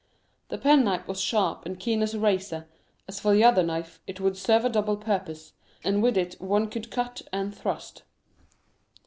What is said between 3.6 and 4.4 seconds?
knife, it would